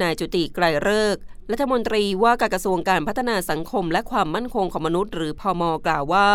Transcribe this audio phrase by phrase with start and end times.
[0.00, 1.16] นายจุติไกรเลิก
[1.52, 6.28] รัฐมนตรีว่าการกระทรวงการพัฒนาสังคม และความมั่นคงของมนุษย์ หรือพอมกล่าวว่า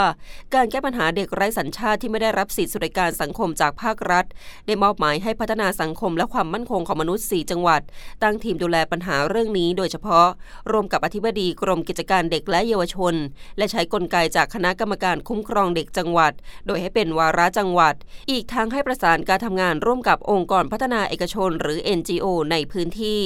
[0.56, 4.25] การแก้ปัญหาเด็กไร้สัญชาติที่ไม่ได้รับสิทธิสวัสดิการสังคมจากภาครัฐ
[4.66, 7.81] ได้มอบหมายให้พัฒนาสังคมและความมั่นคงของมนุษย์ 4 จังหวัด
[8.23, 10.28] ตั้งทีมดูแลปัญหาเรื่องนี้ โดยเฉพาะ
[10.72, 13.14] ร่วมกับอธิบดีกรมกิจการเด็กและเยาวชน
[13.58, 16.34] และใช้กลไกจากคณะกรรมการคุ้มครองเด็กจังหวัด
[16.67, 17.95] โดยให้เป็นวาระจังหวัด
[18.31, 23.22] อีกทั้งให้ประสานการทำงานร่วมกับองค์กรพัฒนาเอกชน หรือ NGO ในพื้นที่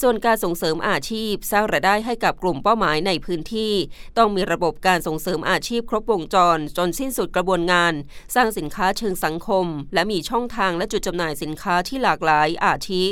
[0.00, 3.72] ส่วนการส่งเสริมอาชีพสร้างรายได้ให้กับกลุ่มเป้าหมายในพื้นที่
[4.18, 7.92] ต้องมีระบบการส่งเสริมอาชีพครบวงจร จนสิ้นสุดกระบวนงาน
[8.34, 13.04] สร้างสินค้าเชิงสังคม และมีช่องทางและจุดจำหน่ายสินค้าที่หลากหลายอาทิ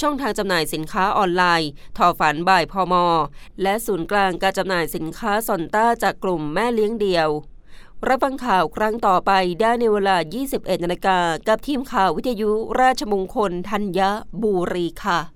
[0.00, 3.06] ช่องทางจำหน่ายสินค้าออนไลน์ ทอฝันบ่ายพอมอ
[3.62, 7.30] และศูนย์กลางการจำหน่ายสินค้าซอนต้าจากกลุ่มแม่เลี้ยงเดียว
[8.08, 10.16] รับฟังข่าวครั้งต่อไปได้ในเวลา
[10.50, 11.18] 21นาฬิกา
[11.48, 12.50] กับทีมข่าววิทยุ
[12.80, 14.00] ราชมงคลธัญ
[14.42, 15.35] บุรีค่ะ